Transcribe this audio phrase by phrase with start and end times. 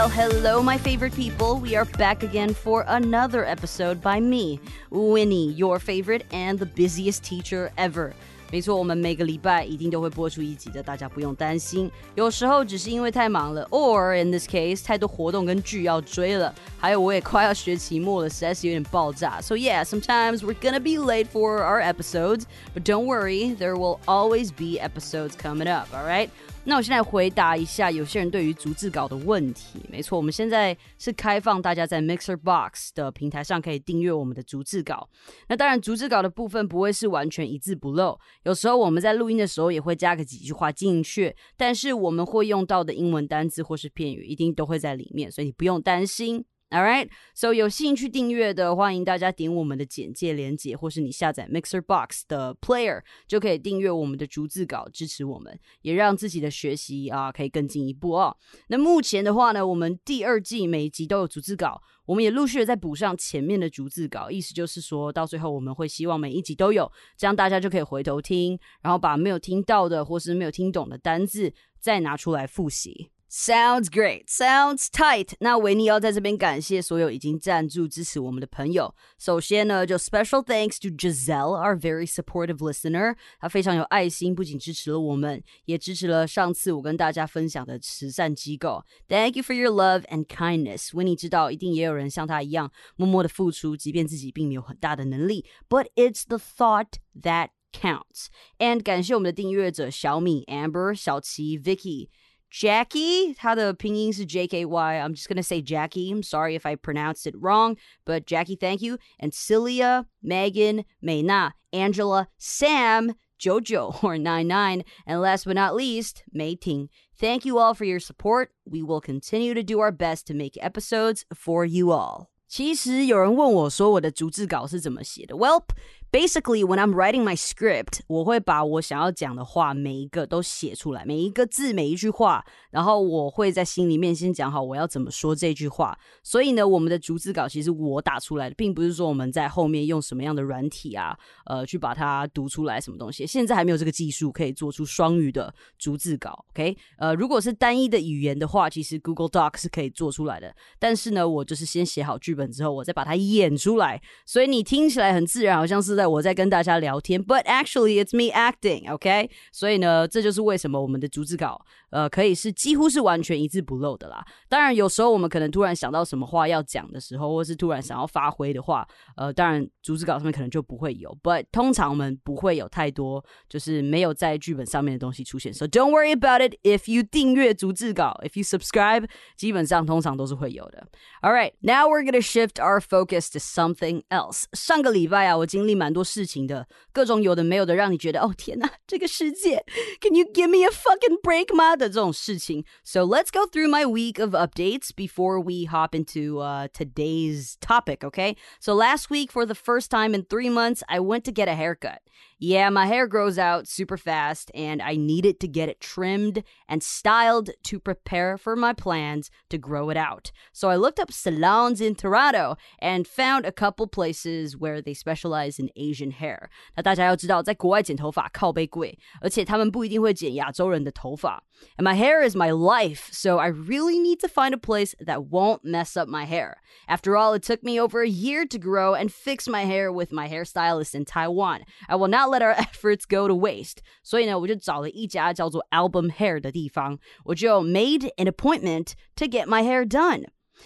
[0.00, 1.60] Well, hello, my favorite people.
[1.60, 4.58] We are back again for another episode by me,
[4.90, 8.12] Winnie, your favorite and the busiest teacher ever.
[8.52, 11.90] 没错，我们每个礼拜一定都会播出一集的，大家不用担心。
[12.14, 19.40] 有时候只是因为太忙了，or in this case 太多活动跟剧要追了，还有我也快要学期末了，实在是有点爆炸。
[19.40, 22.42] So yeah, sometimes we're gonna be late for our episodes,
[22.72, 25.88] but don't worry, there will always be episodes coming up.
[25.92, 26.30] All right.
[26.63, 29.79] 那我现在回答一下有些人对于逐字稿的问题。
[29.89, 35.09] 没错，我们现在是开放大家在 Mixer Box 的平台上可以订阅我们的逐字稿。
[35.47, 41.35] 那当然，逐字稿的部分不会是完全一字不漏，有时候我们在录音的时候也会加个几句话进去。
[41.57, 46.45] 但是我们会用到的英文单字或是片语一定都会在里面，所以你不用担心。
[46.71, 58.37] All right, so 有兴趣订阅的，欢迎大家点我们的简介链接，或是你下载 Mixer Box 的 Player 就可以订阅我们的逐字稿，支持我们，也让自己的学习啊可以更进一步哦。
[58.67, 73.11] 那目前的话呢，我们第二季每一集都有逐字稿，我们也陆续的在补上前面的逐字稿，意思就是说到最后我们会希望每一集都有，这样大家就可以回头听，然后把没有听到的或是没有听懂的单字再拿出来复习。
[73.30, 75.34] Sounds great, sounds tight.
[75.40, 78.94] 那维尼要在这边感谢所有已经赞助支持我们的朋友。
[79.18, 83.16] 首先呢，就 special thanks to Giselle, our very supportive listener。
[83.40, 88.84] 她非常有爱心，不仅支持了我们，也支持了上次我跟大家分享的慈善机构。
[89.08, 90.96] Thank you for your love and kindness。
[90.96, 95.44] 维尼知道一定也有人像他一样默默的付出，即便自己并没有很大的能力。
[95.68, 98.28] But it's the thought that counts.
[98.58, 102.08] And 感谢我们的订阅者小米、Amber、小琪、Vicky。
[102.50, 105.00] Jackie, 她的拼音是 J K Y.
[105.00, 106.12] I'm just gonna say Jackie.
[106.12, 108.98] I'm sorry if I pronounced it wrong, but Jackie, thank you.
[109.18, 116.54] And Celia, Megan, Mayna, Angela, Sam, Jojo or 99, and last but not least, Mei
[116.54, 116.88] Ting.
[117.18, 118.52] Thank you all for your support.
[118.64, 122.30] We will continue to do our best to make episodes for you all.
[122.48, 125.34] 其实有人问我说我的逐字稿是怎么写的？
[125.34, 125.64] Well,
[126.11, 135.97] basically when I'm writing my script，我会把我想要讲的话每一个都写出来，每一个字每一句话，然后我会在心里面先讲好我要怎么说这句话。
[136.21, 143.25] 所以呢，我们的逐字稿其实我打出来的，并不是说我们在后面用什么样的软体啊，呃，去把它读出来什么东西。
[143.25, 146.45] 现在还没有这个技术可以做出双语的逐字稿。
[146.51, 150.53] OK，呃，如果是单一的语言的话，其实 Google Doc 是可以做出来的。
[150.77, 159.29] 但是呢，我就是先写好剧本之后，我再把它演出来，所以你听起来很自然，好像是我在跟大家聊天，but actually it's me acting，OK？
[159.51, 164.24] 所以呢，这就是为什么我们的逐字稿，呃，可以是几乎是完全一字不漏的啦。
[164.48, 168.86] 当然，有时候我们可能突然想到什么话要讲的时候，或是突然想要发挥的话，
[169.16, 175.52] 呃，当然逐字稿上面可能就不会有，but 通常我们不会有太多就是没有在剧本上面的东西出现。
[175.52, 180.86] So don't worry about it if you 订阅逐字稿，if you subscribe，基本上通常都是会有的。
[181.22, 184.44] All right, now we're gonna shift our focus to something else。
[184.52, 189.64] 上个礼拜啊，我经历蛮多事情的，各种有的没有的，让你觉得哦天哪，这个世界，
[190.00, 192.64] Can you give me a fucking break 吗 的这种事情。
[192.84, 198.04] So let's go through my week of updates before we hop into uh, today's topic.
[198.04, 198.36] Okay.
[198.60, 201.54] So last week, for the first time in three months, I went to get a
[201.54, 202.02] haircut.
[202.40, 206.82] Yeah, my hair grows out super fast, and I needed to get it trimmed and
[206.82, 210.32] styled to prepare for my plans to grow it out.
[210.52, 215.58] So I looked up salons in Toronto and found a couple places where they specialize
[215.58, 216.50] in Asian hair.
[216.76, 221.42] 那大家要知道，在国外剪头发靠背贵，而且他们不一定会剪亚洲人的头发。
[221.78, 225.64] And my hair is my life, so I really need to find a place that won't
[225.64, 226.56] mess up my hair.
[226.86, 230.12] After all, it took me over a year to grow and fix my hair with
[230.12, 231.64] my hairstylist in Taiwan.
[231.88, 233.78] I will not let our efforts go to waste.
[234.02, 240.24] 所以呢，我就找了一家叫做 Album Hair 的地方，我就 made an appointment to get my hair done.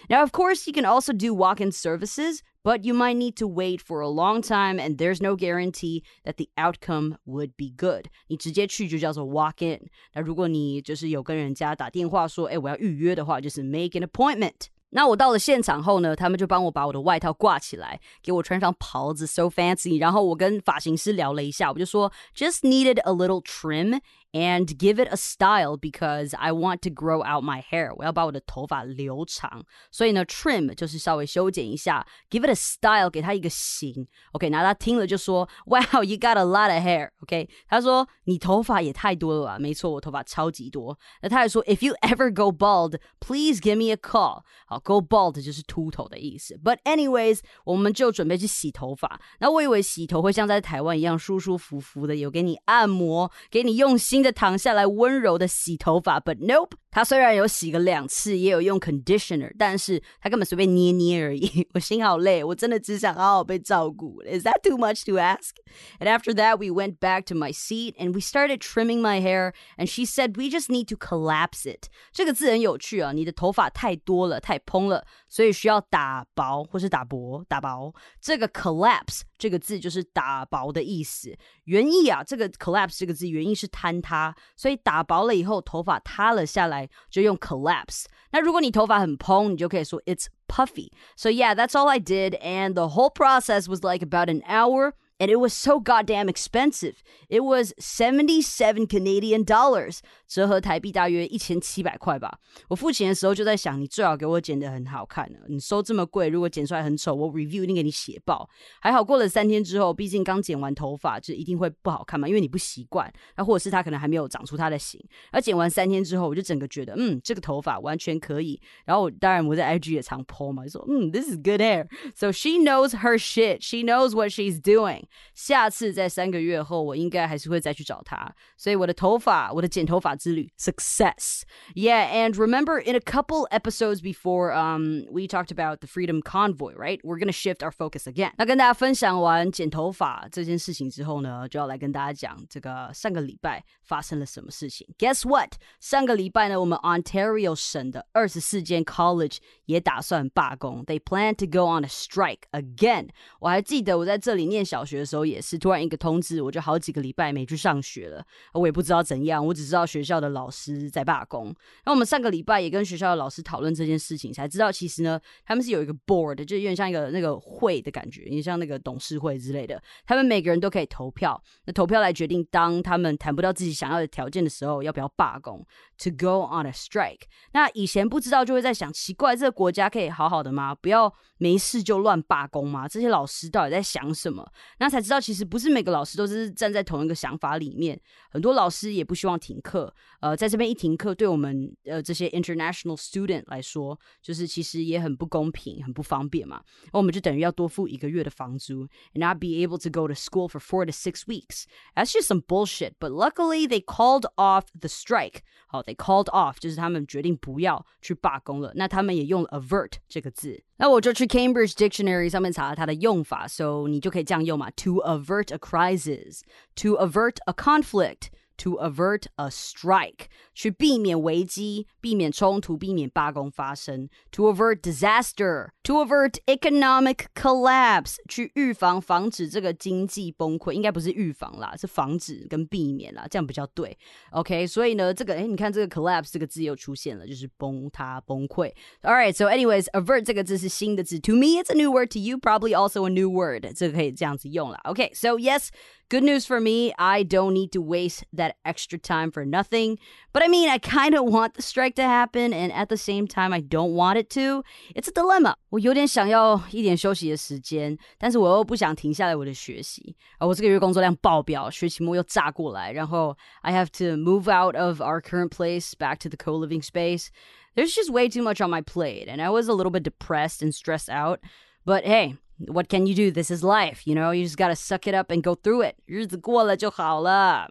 [0.09, 3.81] Now, of course, you can also do walk-in services, but you might need to wait
[3.81, 8.05] for a long time, and there's no guarantee that the outcome would be good.
[8.29, 9.89] 你直接去就叫做 walk in。
[10.15, 14.67] 那如果你就是有跟人家打电话说，哎，我要预约的话，就是 make an appointment。
[14.96, 20.00] 那我到了现场后呢，他们就帮我把我的外套挂起来，给我穿上袍子，so fancy。
[20.00, 24.00] 然后我跟发型师聊了一下，我就说 just needed a little trim
[24.35, 27.93] and give it a style because I want to grow out my hair.
[27.97, 34.07] 我要把我的头发留长，所以呢，trim 就是稍微修剪一下，give it a style 给它一个型。
[34.31, 37.11] OK，那他听了就说，Wow, you got a lot of hair.
[37.23, 39.59] OK，他说你头发也太多了吧？
[39.59, 40.97] 没错，我头发超级多。
[41.23, 44.45] 那他还说，If you ever go bald, please give me a call.
[44.67, 46.57] 好，go bald 就是秃头的意思。
[46.63, 49.21] But anyways，我们就准备去洗头发。
[49.41, 56.20] 那我以为洗头会像在台湾一样舒舒服服的，有给你按摩，给你用心 的躺下来温柔的洗头发。
[56.20, 61.69] But nope，他虽然有洗个两次，也有用 conditioner，但是他根本随便捏捏而已。
[61.73, 64.21] 我心好累，我真的只想好好被照顾。
[64.23, 65.53] Is that too much to ask?
[66.01, 69.53] And after that, we went back to my seat and we started trimming my hair.
[69.77, 71.87] And she said we just need to collapse it.
[72.13, 77.95] 这个字很有趣啊，你的头发太多了，太蓬了，所以需要打薄或是打薄，打薄。
[78.21, 81.39] 这个 collapse 这个字就是打薄的意思。
[81.67, 88.05] 原意啊，这个 collapse 这个字原意是坍塌，所以打薄了以后，头发塌了下来， 就用 collapse。
[88.33, 90.91] 那如果你头发很蓬，你就可以说 it's puffy.
[91.17, 94.95] So yeah, that's all I did, and the whole process was like about an hour
[95.19, 97.03] and it was so goddamn expensive.
[97.29, 100.01] It was 77 Canadian dollars.
[100.28, 102.40] 折合台币大约一千七百块吧。
[102.68, 105.40] 我付钱的时候就在想，你最好给我剪得很好看的。
[105.48, 108.50] 你收这么贵，如果剪出来很丑，我 review 一定给你写爆。
[108.82, 113.12] 还好过了三天之后，毕竟刚剪完头发，就一定会不好看嘛，因为你不习惯。
[113.36, 115.00] 那或者是他可能还没有长出他的型。
[115.32, 118.60] 而剪完三天之后，我就整个觉得，嗯，这个头发完全可以。
[118.86, 121.88] 然后当然我在 IG 也常 po 嘛，就说，嗯，this is good hair。
[122.16, 123.62] So she knows her shit.
[123.62, 125.04] She knows what she's doing.
[125.34, 128.34] 下次在三个月后，我应该还是会再去找她。
[128.58, 130.15] 所以我的头发，我的剪头发。
[130.19, 131.43] 之旅 success.
[131.75, 136.75] Yeah, and remember in a couple episodes before, um, we talked about the Freedom Convoy,
[136.75, 137.01] right?
[137.03, 138.33] We're gonna shift our focus again.
[138.37, 144.87] 那跟大家分享完剪头发这件事情之后呢，就要来跟大家讲这个上个礼拜发生了什么事情。
[144.99, 145.55] Guess what？
[145.81, 150.85] 上个礼拜呢，我们 Ontario 省的二十四间 college 也打算罢工。
[150.85, 153.09] They plan to go on a strike again。
[153.41, 158.25] 我还记得我在这里念小学的时候，也是突然一个通知，我就好几个礼拜没去上学了。
[158.53, 161.52] 我也不知道怎样，我只知道学 学校的老师在罢工。
[161.84, 169.82] 那我们上个礼拜也跟学校的老师讨论这件事情，才知道其实呢，他们是有一个 board，就有点像一个那个会的感觉，也像那个董事会之类的。
[170.06, 175.66] 他们每个人都可以投票，那投票来决定，当他们谈不到自己想要的条件的时候，要不要罢工
[175.98, 177.22] ？To go on a strike。
[177.54, 180.76] 那以前不知道就会在想，奇怪，这个国家可以好好的吗？
[180.76, 182.88] 不要没事就乱罢工吗？
[182.88, 184.46] 这些老师到底在想什么？
[184.80, 188.00] 那才知道，其实不是每个老师都是站在同一个想法里面，
[188.30, 189.94] 很多老师也不希望停课。
[190.21, 196.63] 呃，在这边一停课，对我们呃这些 international student 来说，就是其实也很不公平，很不方便嘛。
[196.93, 201.65] 那我们就等于要多付一个月的房租，and not be able to go to school for four to six weeks.
[201.95, 202.93] That's just some bullshit.
[202.99, 205.41] But luckily, they called off the strike.
[205.67, 208.73] 好，they called off 就是他们决定不要去罢工了。
[208.75, 210.63] 那他们也用了 avert 这个字。
[210.77, 216.41] 那我就去 Cambridge Dictionary 上面查了它的用法，so 你就可以这样用嘛：to avert a crisis,
[216.75, 218.29] to avert a conflict。
[218.59, 230.73] to avert a strike，去避免危机、避免冲突、避免罢工发生；to avert disaster，to avert economic collapse，去预防、防止这个经济崩溃。
[230.73, 233.97] 应该不是预防啦，是防止跟避免啦，这样比较对。
[234.33, 238.71] OK，所以呢，这个哎，你看这个 collapse 这个字又出现了，就是崩塌、崩溃。
[239.01, 244.79] All right，so anyways，avert 这个字是新的字，to me it's a new word，to you probably also a new word，这个可以这样子用了。
[244.85, 245.69] OK，so yes。
[246.09, 249.97] Good news for me, I don't need to waste that extra time for nothing.
[250.33, 253.29] But I mean, I kind of want the strike to happen, and at the same
[253.29, 254.65] time, I don't want it to.
[254.93, 255.55] It's a dilemma.
[255.69, 260.17] 我有点想要一点休息的时间，但是我又不想停下来我的学习。
[260.41, 267.29] 而我这个月工作量爆表，学期末又炸过来，然后 I have to move out of our current place back to the co-living space.
[267.77, 270.61] There's just way too much on my plate, and I was a little bit depressed
[270.61, 271.39] and stressed out.
[271.87, 272.35] But hey,
[272.67, 273.31] what can you do?
[273.31, 274.31] This is life, you know.
[274.31, 275.97] You just gotta suck it up and go through it.
[276.07, 277.71] 日子过了就好了。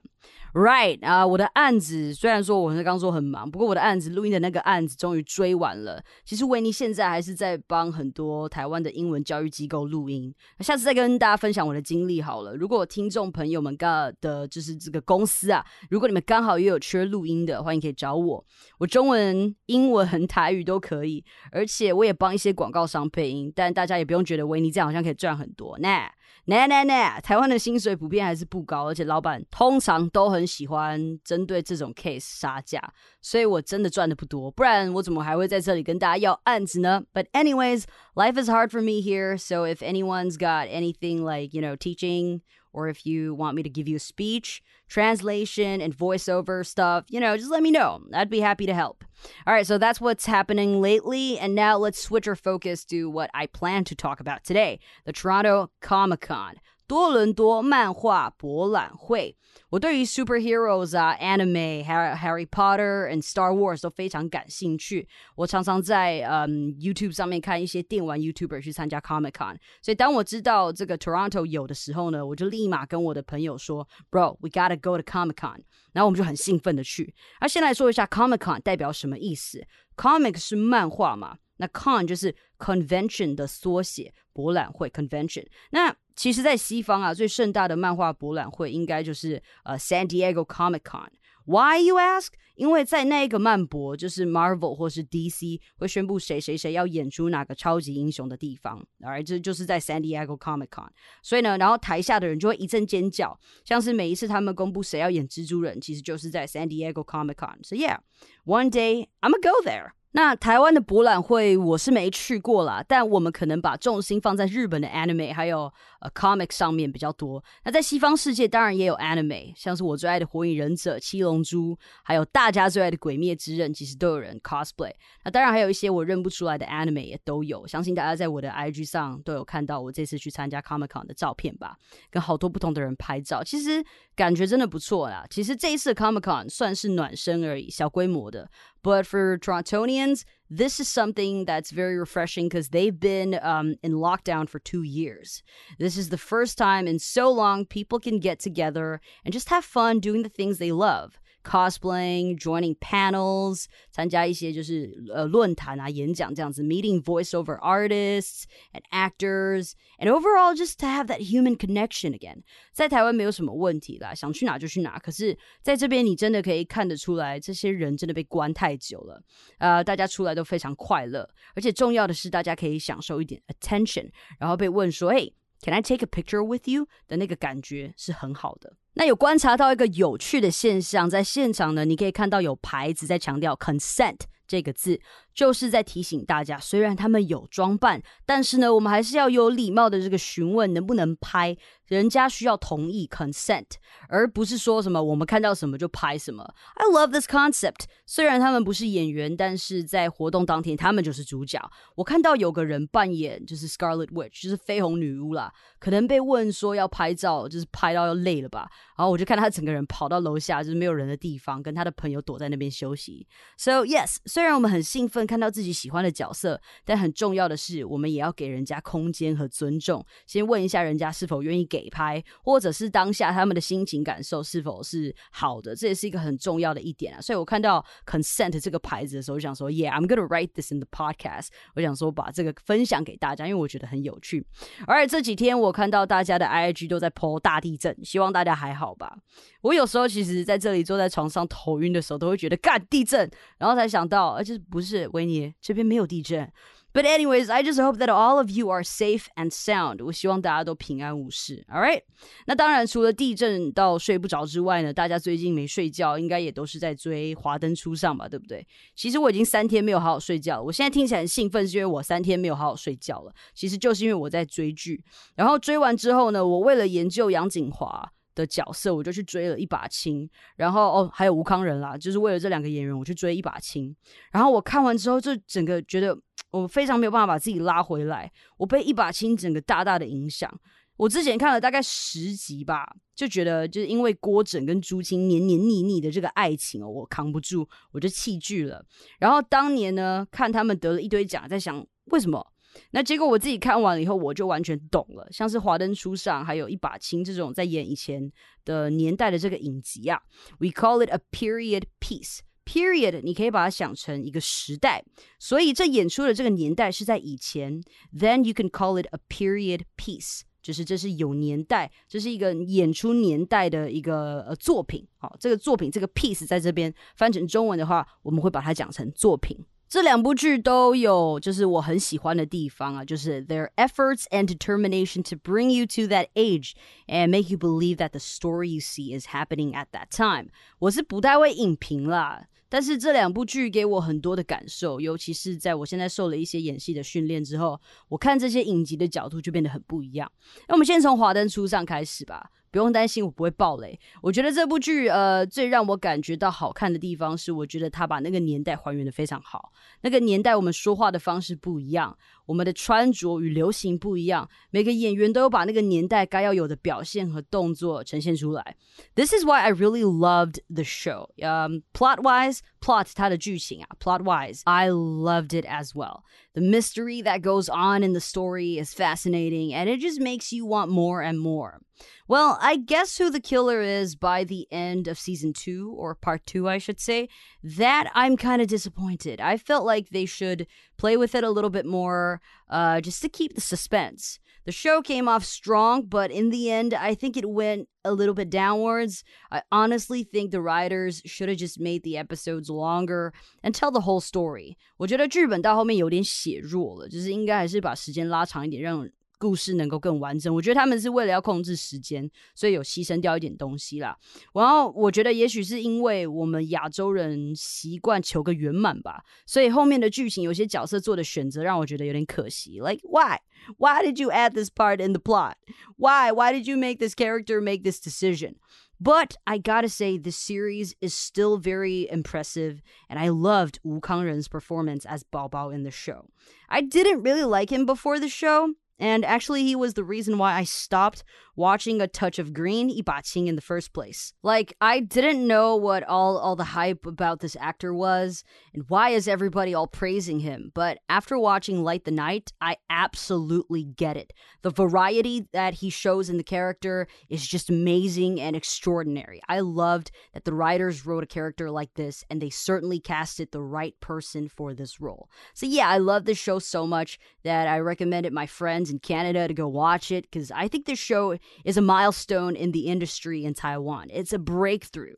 [0.55, 6.01] Right 啊，我的案子虽然说我是刚说很忙，不过我的案子录音的那个案子终于追完了。
[6.25, 10.33] 其实维尼现在还是在帮很多台湾的英文教育机构录音。
[10.61, 12.55] 下次再跟大家分享我的经历好了。
[12.55, 18.45] 如果听众朋友们刚的就是这个公司啊，如果你们刚好也有缺录音的，欢迎可以找我。
[18.79, 23.53] 我中文、英文、 台语都可以，而且我也帮一些广告商配音。
[23.53, 25.77] 但大家也不用觉得维尼这样好像可以赚很多。
[25.81, 26.09] 那
[26.47, 32.82] 那那那，台湾的薪水普遍还是不高，而且老板通常都很喜欢针对这种 case 杀价，
[33.22, 37.04] 所以我真的赚的不多，不然我怎么还会在这里跟大家要案子呢？
[37.14, 41.78] But anyways, life is hard for me here, so if anyone's got anything like you know
[41.78, 47.06] teaching or if you want me to give you a speech, translation, and voiceover stuff,
[47.10, 48.02] you know, just let me know.
[48.14, 49.04] I'd be happy to help.
[49.48, 51.40] All right, so that's what's happening lately.
[51.40, 55.12] And now let's switch our focus to what I plan to talk about today the
[55.12, 56.58] Toronto Comic Con.
[56.87, 59.35] 多伦多漫画博览会，
[59.71, 65.09] 我对于 superheroes 啊、anime、Harry Harry Potter and Star Wars 都非常感兴趣。
[65.37, 75.61] 我常常在嗯 YouTube 上面看一些电玩 YouTuber 去参加 Comic Con，所以当我知道这个 Toronto 有的时候呢，我就立马跟我的朋友说，Bro，we gotta go to Comic Con。
[75.93, 77.15] 然后我们就很兴奋的去。
[77.41, 79.65] 那先来说一下 Comic Con 代表什么意思
[79.97, 81.39] ？Comic 是漫画嘛？
[81.57, 85.47] 那 con 就是 convention 的缩写，博览会 convention。
[85.71, 91.09] 那其实，在西方啊，最盛大的漫画博览会应该就是呃 San Diego Comic Con。
[91.47, 92.29] Why you ask？
[92.55, 100.89] 因为在那个漫博，就是 Marvel 或是 DC 会宣布谁谁谁要演出哪个超级英雄的地方，而这就是在 San Diego Comic Con。
[101.23, 107.57] 所以呢，然后台下的人就会一阵尖叫，像是每一次他们公布谁要演蜘蛛人，其实就是在 San Diego Comic Con。
[107.63, 109.91] So yeah，one day I'm gonna go there。
[110.17, 115.63] 那台湾的博览会我是没去过啦，但我们可能把重心放在日本的 anime 还有
[115.99, 117.43] 呃 comic 上面比较多。
[117.65, 124.93] 那在西方世界当然也有 anime，像是我最爱的火影忍者、七龙珠，还有大家最爱的鬼灭之刃，其实都有人 cosplay。
[125.25, 131.77] 那当然还有一些我认不出来的 anime 也都有，相信大家在我的 IG 上都有看到我这次去参加 Comic Con 的照片吧，
[132.09, 135.27] 跟好多不同的人拍照，其实感觉真的不错啦。
[135.29, 138.49] 其实这一次 Comic Con 算是暖身而已，小规模的。
[138.85, 144.59] But for Torontonians, this is something that's very refreshing because they've been um, in lockdown for
[144.59, 145.43] two years.
[145.79, 149.65] This is the first time in so long people can get together and just have
[149.65, 160.54] fun doing the things they love cosplaying, joining panels，参加一些就是呃论坛啊、演讲这样子，meeting voiceover artists and actors, and overall
[160.54, 162.44] just to have that human connection again。
[162.72, 165.00] 在台湾没有什么问题啦，想去哪就去哪。
[165.00, 169.22] 可是在这边你真的可以看得出来，这些人真的被关太久了，
[169.58, 175.30] 呃，大家出来都非常快乐，而且重要的是大家可以享受一点 attention，然后被问说，哎。
[175.65, 176.87] Can I take a picture with you？
[177.09, 178.75] 的那个感觉是很好的。
[178.93, 185.01] 那有观察到一个有趣的现象，在现场呢，你可以看到有牌子在强调 consent 这个字。
[185.35, 193.67] 就是在提醒大家，虽然他们有装扮，但是呢，我们还是要有礼貌的这个询问能不能拍，人家需要同意 consent，
[194.09, 196.45] 而不是说什么我们看到什么就拍什么。
[196.77, 197.87] I love this concept。
[198.07, 201.61] 虽然他们不是演员，但是在活动当天他们就是主角。
[201.97, 213.27] 我看到有个人扮演就是 Scarlet Witch，就是绯红女巫啦，可能被问说要拍照，就是拍到要累了吧，然后我就看他整个人跑到楼下就是没有人的地方，跟他的朋友躲在那边休息。
[213.57, 215.24] So yes，虽然我们很兴奋。
[215.27, 220.05] 看到自己喜欢的角色，但很重要的是，我们也要给人家空间和尊重。
[220.27, 227.21] 先问一下人家是否愿意给拍，或者是当下他们的心情感受是否是好的，这也是一个很重要的一点啊。
[227.21, 231.49] 所以我看到 consent 这个牌子的时候，我想说，Yeah，I'm gonna write this in the podcast。
[231.75, 234.47] 我想说把这个分享给大家，因为我觉得很有趣。
[234.87, 239.17] 而且这几天我看到大家的 IG 都在 po 大地震，希望大家还好吧。
[239.63, 246.53] 我有时候其实在这里坐在床上头晕的时候，都会觉得干地震，然后才想到，而且不是维尼这边没有地震。
[246.93, 250.05] But anyways, I just hope that all of you are safe and sound.
[250.05, 251.67] 我希望大家都平安无事。
[251.69, 252.03] All right？
[252.47, 258.65] 那当然，除了地震到睡不着之外呢，大家最近没睡觉，应该也都是在追《华灯初上》吧，对不对？
[258.95, 260.63] 其实我已经三天没有好好睡觉了。
[260.63, 263.33] 我现在听起来很兴奋，是因为我三天没有好好睡觉了。
[263.55, 265.03] 其实就是因为我在追剧，
[265.35, 268.13] 然后追完之后呢，我为了研究杨景华。
[268.35, 273.95] 的角色，我就去追了一把青，然后哦，还有吴康仁啦，就是为了这两个演员，我去追一把青。
[274.33, 276.17] 然后我看完之后，就整个觉得
[276.51, 280.53] 我非常没有办法把自己拉回来，我被一把青整个大大的影响。
[280.97, 288.85] 我之前看了大概十集吧，就觉得就是因为郭枕跟朱青黏黏腻腻的这个爱情哦，我扛不住，我就弃剧了。
[289.19, 292.54] 然后当年呢，看他们得了一堆奖，在想为什么。
[292.91, 295.27] 那结果我自己看完了以后，我就完全懂了。
[295.31, 298.31] 像是《华灯初上》还有一把青这种在演以前
[298.65, 300.21] 的年代的这个影集啊
[300.59, 302.41] ，We call it a period piece.
[302.67, 305.05] Period，你可以把它想成一个时代，
[305.39, 307.83] 所以这演出的这个年代是在以前。
[308.11, 315.07] Then you can call it a period piece，就是这是有年代，这是一个演出年代的一个呃作品。
[315.19, 319.63] 好，这个作品这个 piece 在这边翻成中文的话，我们会把它讲成作品。
[319.95, 326.73] 这两部剧都有，就是我很喜欢的地方啊，就是 their efforts and determination to bring you to that age
[327.07, 330.49] and make you believe that the story you see is happening at that time。
[330.81, 340.29] 我是不太会影评啦，但是这两部剧给我很多的感受，尤其是在我现在受了一些演戏的训练之后，我看这些影集的角度就变得很不一样。
[340.67, 342.51] 那我们先从《华灯初上》开始吧。
[342.75, 343.97] 不用担心我不会爆雷。
[344.21, 349.73] 我觉得这部剧呃最让我感觉到好看的地方是，我觉得他把那个年代还原的非常好。
[350.01, 358.76] 那个年代我们说话的方式不一样，我们的穿着与流行不一样，每个演员都有把那个年代该要有的表现和动作呈现出来。
[359.16, 361.30] This is why I really loved the show.
[361.38, 366.24] Um, plot wise, plot 它的剧情啊，plot wise, I loved it as well.
[366.54, 370.66] The mystery that goes on in the story is fascinating, and it just makes you
[370.66, 371.80] want more and more.
[372.28, 376.46] Well, I guess who the killer is by the end of season two, or part
[376.46, 377.28] two, I should say.
[377.62, 379.40] That I'm kind of disappointed.
[379.42, 380.66] I felt like they should
[380.98, 382.40] play with it a little bit more,
[382.70, 384.40] uh, just to keep the suspense.
[384.66, 388.36] The show came off strong, but in the end, I think it went a little
[388.36, 389.24] bit downwards.
[389.50, 394.02] I honestly think the writers should have just made the episodes longer and tell the
[394.02, 394.78] whole story.
[394.98, 400.54] 我觉得剧本到后面有点写弱了，就是应该还是把时间拉长一点，让 故事能够更完整。
[400.54, 404.18] 我觉得他们是为了要控制时间，所以有牺牲掉一点东西啦。
[404.54, 412.80] 然后我觉得也许是因为我们亚洲人习惯求个圆满吧，所以后面的剧情有些角色做的选择让我觉得有点可惜。
[412.80, 413.40] Like why?
[413.78, 415.56] Why did you add this part in the plot?
[415.96, 416.32] Why?
[416.34, 418.56] Why did you make this character make this decision?
[419.02, 424.50] But I gotta say, this series is still very impressive, and I loved Wu Kangren's
[424.50, 426.26] performance as Bao Bao in the show.
[426.68, 430.55] I didn't really like him before the show, and actually, he was the reason why
[430.55, 431.25] I stopped
[431.57, 434.33] watching A Touch of Green, Ibaching, in the first place.
[434.43, 439.11] Like, I didn't know what all, all the hype about this actor was, and why
[439.11, 440.71] is everybody all praising him?
[440.75, 444.33] But after watching Light the Night, I absolutely get it.
[444.63, 449.41] The variety that he shows in the character is just amazing and extraordinary.
[449.49, 453.63] I loved that the writers wrote a character like this, and they certainly casted the
[453.63, 455.29] right person for this role.
[455.55, 458.99] So, yeah, I love this show so much that I recommend it my friends in
[458.99, 462.87] Canada to go watch it because I think this show is a milestone in the
[462.87, 464.09] industry in Taiwan.
[464.13, 465.15] It's a breakthrough.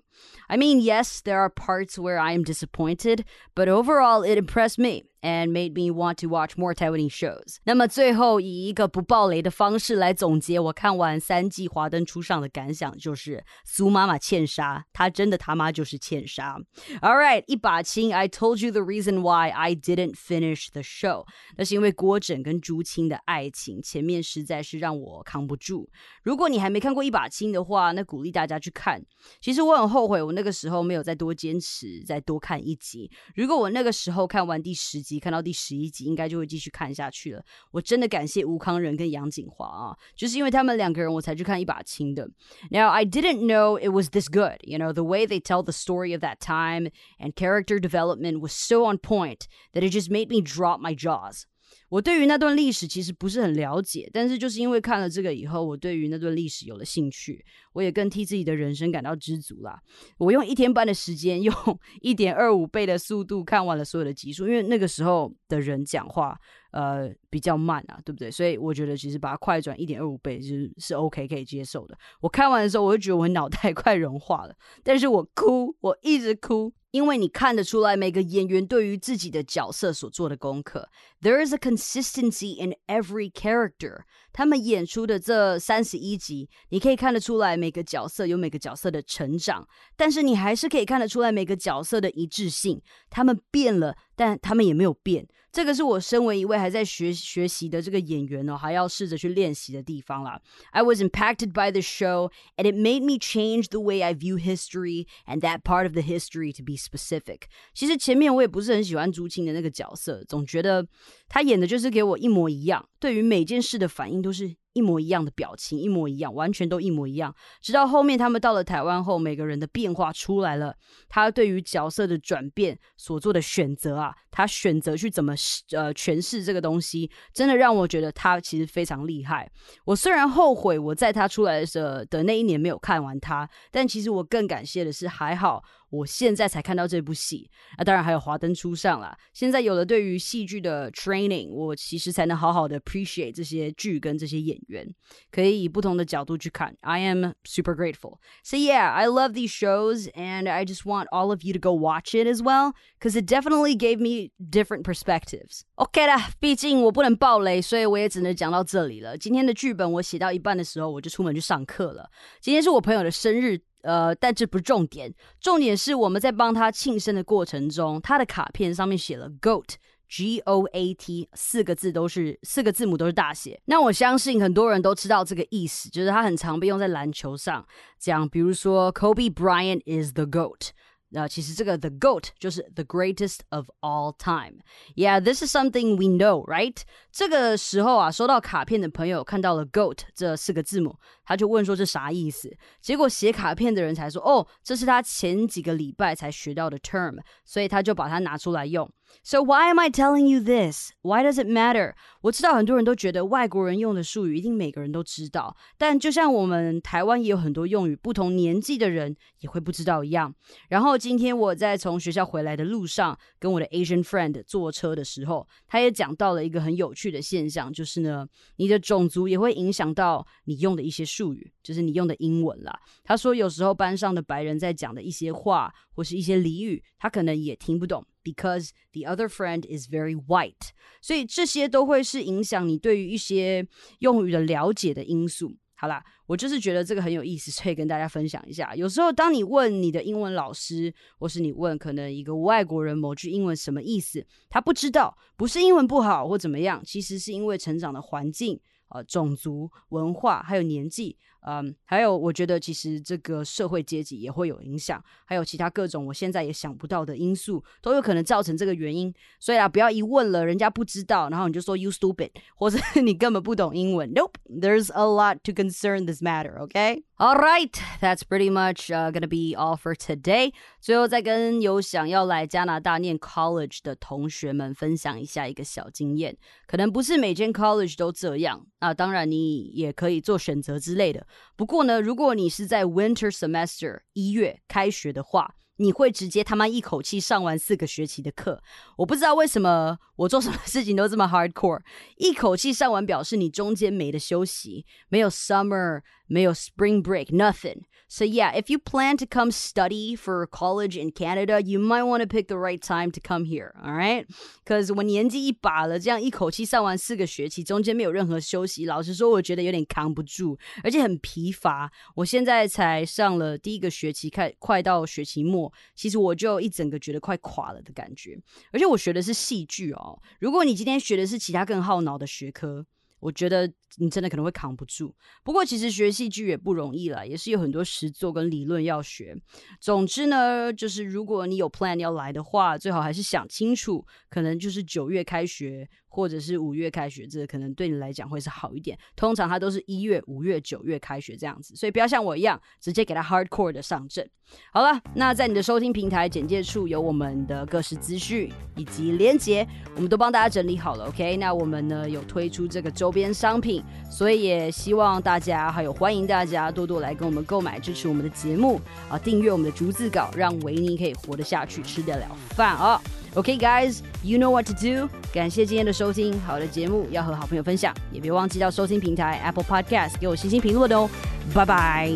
[0.49, 3.25] I mean, yes, there are parts where I am disappointed,
[3.55, 7.58] but overall it impressed me and made me want to watch more Taiwanese shows.
[7.66, 16.60] 那么最后以一个不爆雷的方式来总结我看完三季《华灯初上》的感想，就是苏妈妈欠杀，她真的他妈就是欠杀。
[17.02, 21.26] All right，一把青，I told you the reason why I didn't finish the show，
[21.56, 25.88] 那是因为郭枕跟朱青的爱情前面实在是让我扛不住。
[26.24, 29.00] 如果你还没看过一把青的话，那鼓励大家去看。
[29.40, 33.12] 其实我很后悔我那个时候没有再多坚持，再多看一集。
[33.36, 35.12] 如果我那个时候看完第十集。
[35.20, 37.44] 看到第十一集，应该就会继续看下去了。
[37.72, 42.28] 我真的感谢吴康仁跟杨景华啊，就是因为他们两个人，我才去看一把青的。
[42.72, 44.58] Now I didn't know it was this good.
[44.62, 48.52] You know the way they tell the story of that time and character development was
[48.52, 51.44] so on point that it just made me drop my jaws.
[51.89, 59.79] 我对于那段历史其实不是很了解，但是就是因为看了这个以后，我对于那段历史有了兴趣，我也更替自己的人生感到知足啦。
[60.19, 61.55] 我用一天半的时间，用
[62.03, 66.37] 一点二五倍的速度看完了所有的集数，因为那个时候的人讲话
[66.73, 68.31] 呃比较慢啊，对不对？
[68.31, 71.97] 所以我觉得其实把它快转一点二五倍是是 OK 可以接受的。
[72.21, 76.73] 我看完的时候，我就觉得我脑袋 快融化了，但是我哭，我一直哭。
[76.93, 80.89] 因为你看得出来每个演员对于自己的角色所做的功课。
[81.22, 84.04] There is a consistency in every character。
[84.34, 92.82] 他们演出的这三十一集，你可以看得出来每个角色有每个角色的成长，但是你还是可以看得出来每个角色的一致性。
[93.10, 95.28] 他们变了，但他们也没有变。
[95.52, 100.42] 这个是我身为一位还在学学习的这个演员哦，还要试着去练习的地方啦。
[100.72, 105.08] I was impacted by the show, and it made me change the way I view history
[105.28, 107.42] and that part of the history to be specific。
[107.74, 110.88] 其实前面我也不是很喜欢朱青的那个角色，总觉得
[111.29, 114.57] 他演的就是给我一模一样，对于每件事的反应都是。
[114.77, 117.35] 一模一样的表情，一模一样，完全都一模一样。
[117.63, 120.77] 直到后面他们到了台湾后，每个人的变化出来了，
[121.09, 125.33] 他对于角色的转变所做的选择啊，他选择去怎么
[125.73, 129.51] 呃诠释这个东西，真的让我觉得他其实非常厉害。
[129.87, 135.65] 我虽然后悔我在他出来的时候的那一年没有看完他，但其实我更感谢的是还好。
[135.90, 139.18] 我现在才看到这部戏，那当然还有《华灯初上》啦。
[139.34, 144.88] 现在有了对于戏剧的 training，我其实才能好好的 appreciate 这些剧跟这些演员，
[145.32, 146.74] 可以以不同的角度去看。
[146.80, 148.20] I am super grateful.
[148.42, 151.74] So yeah, I love these shows, and I just want all of you to go
[151.74, 155.64] watch it as well, because it definitely gave me different perspectives.
[155.76, 159.18] OK 啦，毕竟我不能爆雷，所以我也只能讲到这里了。
[159.18, 162.10] 今天的剧本我写到一半的时候，我就出门去上课了。
[162.40, 163.60] 今天是我朋友的生日。
[163.87, 169.77] 呃，但这不是重点，重点是我们在帮他庆生的过程中，他的卡片上面写了 “goat”。
[170.09, 173.61] G O A T 四个字都是四个字母都是大写。
[173.65, 177.67] 那我相信很多人都知道这个意思，就是它很常被用在篮球上，
[177.99, 180.69] 讲比如说 Kobe Bryant is the goat。
[181.17, 184.59] 那其实这个 the goat 就是 the greatest of all time。
[184.97, 186.77] Yeah, this is something we know, right？
[187.11, 192.55] 这个时候啊，收到卡片的朋友看到了 goat 这四个字母，他就问说这啥意思？
[192.83, 198.87] 结果写卡片的人才说，哦，这是他前几个礼拜才学到的 term，所以他就把它拿出来用。
[199.23, 200.91] So why am I telling you this?
[201.03, 201.95] Why does it matter?
[202.23, 210.35] 我知道很多人都觉得外国人用的术语一定每个人都知道，但就像我们台湾也有很多用语，不同年纪的人也会不知道一样。
[210.69, 222.79] 然后今天我在从学校回来的路上，跟我的 Asian friend 坐车的时候，他也讲到了一个很有趣的现象，就是呢，你的种族也会影响到你用的一些术语，就是你用的英文啦。
[223.03, 228.05] 他说有时候班上的白人在讲的一些话或是一些俚语，他可能也听不懂。
[228.27, 233.65] Because the other friend is very white，所以这些都会是影响你对于一些
[234.01, 235.57] 用语的了解的因素。
[235.79, 238.75] 好啦，我就是觉得这个很有意思，所以跟大家分享一下。
[238.75, 248.59] 有时候当你问你的英文老师，或是你问可能一个外国人某句英文什么意思，他不知道，不是英文不好或怎么样，其实是因为成长的环境、
[248.89, 251.19] 呃种族、文化还有年纪。
[251.49, 259.15] 嗯，还有，我觉得其实这个社会阶级也会有影响，还有其他各种我现在也想不到的因素，都有可能造成这个原因。
[259.39, 264.13] 所以啊，不要一问了，人家不知道，然后你就说 you stupid， 或者你根本不懂英文。
[264.13, 266.59] Nope，there's a lot to concern this matter.
[266.67, 267.05] Okay.
[267.19, 270.53] All right, that's pretty much uh, gonna be all for today.
[270.83, 281.27] 最后再跟有想要来加拿大念 college 的同学们分享一下一个小经验，可能不是每间 college 都这样，那当然你也可以做选择之类的。
[281.57, 288.63] 不过呢，如果你是在 winter semester 一月开学的话，你会直接他妈一口气上完四个学期的课。
[288.97, 291.83] 我不知道为什么我做什么事情都这么 hardcore，
[292.17, 297.83] 一口气上完表示你中间没得休息，没有 summer，没有 spring break，nothing。
[298.08, 302.28] So, yeah, if you plan to come study for college in Canada, you might want to
[302.28, 304.26] pick the right time to come here, all right?
[304.66, 311.90] Because 我年纪一把了，这样一口气上完四个学期，中间没有任何休息，老实说，我觉得有点扛不住，而且很疲乏。
[312.16, 318.38] 我现在才上了第一个学期，快快到学期末，其实我就一整个觉得快垮了的感觉。
[318.74, 322.86] 而且我学的是戏剧哦，如果你今天学的是其他更耗脑的学科。
[323.21, 325.15] 我觉得你真的可能会扛不住。
[325.43, 329.37] 不过其实学戏剧也不容易啦，也是有很多实作跟理论要学。
[329.81, 335.89] 总之呢，就是如果你有 plan 要来的话，最好还是想清楚，可能就是九月开学。
[336.17, 338.97] 或者是五月开学，这可能对你来讲会是好一点。
[339.15, 344.27] 通常它都是一月、五月、九月开学这样子，所以不要像我一样直接给它 hardcore 的上阵。
[344.73, 351.09] 好了，那在你的收听平台简介处有我们的各式资讯以及连接，我们都帮大家整理好了。
[351.09, 362.99] OK，那我们呢有推出这个周边商品，所以也希望大家还有欢迎大家多多来跟我们购买，支持我们的节目啊，订阅我们的逐字稿，让维尼可以活得下去，吃得了饭啊。
[363.37, 365.11] Okay, guys, you know what to do.
[365.31, 371.07] 感谢今天的收听，好的节目要和好朋友分享，也别忘记到收听平台 Apple Podcast 给我星星评论哦。
[371.53, 372.11] 拜拜。